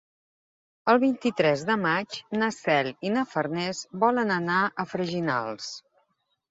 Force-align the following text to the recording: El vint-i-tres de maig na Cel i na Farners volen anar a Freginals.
El 0.93 0.99
vint-i-tres 1.03 1.65
de 1.67 1.75
maig 1.83 2.17
na 2.39 2.49
Cel 2.57 2.91
i 3.11 3.15
na 3.19 3.27
Farners 3.35 3.87
volen 4.07 4.37
anar 4.41 4.61
a 4.85 4.89
Freginals. 4.95 5.71